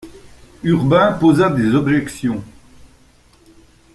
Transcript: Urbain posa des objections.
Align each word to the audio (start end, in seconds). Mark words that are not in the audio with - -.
Urbain 0.63 1.11
posa 1.13 1.51
des 1.51 1.75
objections. 1.75 2.43